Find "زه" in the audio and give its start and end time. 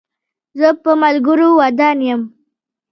0.59-0.67